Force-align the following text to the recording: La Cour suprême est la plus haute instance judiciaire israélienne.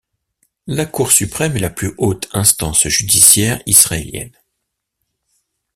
La 0.65 0.87
Cour 0.87 1.11
suprême 1.11 1.55
est 1.57 1.59
la 1.59 1.69
plus 1.69 1.93
haute 1.99 2.27
instance 2.33 2.87
judiciaire 2.87 3.61
israélienne. 3.67 4.33